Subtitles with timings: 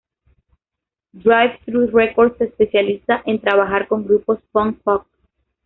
[1.13, 5.05] Drive-Thru Records se especializa en trabajar con grupos punk pop.